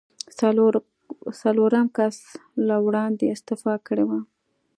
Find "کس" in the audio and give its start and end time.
1.97-2.17